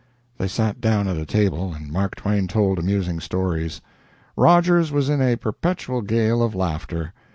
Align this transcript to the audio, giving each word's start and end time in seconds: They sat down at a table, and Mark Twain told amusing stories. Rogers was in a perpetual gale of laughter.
They 0.39 0.47
sat 0.47 0.81
down 0.81 1.07
at 1.07 1.17
a 1.17 1.27
table, 1.27 1.73
and 1.75 1.91
Mark 1.91 2.15
Twain 2.15 2.47
told 2.47 2.79
amusing 2.79 3.19
stories. 3.19 3.81
Rogers 4.35 4.91
was 4.91 5.09
in 5.09 5.21
a 5.21 5.35
perpetual 5.35 6.01
gale 6.01 6.41
of 6.41 6.55
laughter. 6.55 7.13